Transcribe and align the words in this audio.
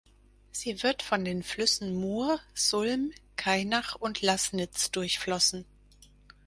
Sie 0.51 0.81
wird 0.81 1.03
von 1.03 1.23
den 1.25 1.43
Flüssen 1.43 1.93
Mur, 1.93 2.39
Sulm, 2.55 3.11
Kainach 3.35 3.93
und 3.93 4.23
Laßnitz 4.23 4.89
durchflossen. 4.89 5.63